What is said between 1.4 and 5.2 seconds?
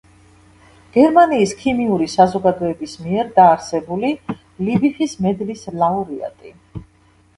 ქიმიური საზოგადოების მიერ დაარსებული ლიბიხის